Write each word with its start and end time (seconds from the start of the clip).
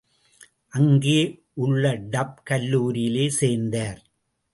அங்கே 0.69 1.19
உள்ள 1.53 1.91
டப் 2.13 2.39
கல்லூரியிலே 2.49 3.27
சேர்ந்தார். 3.29 4.01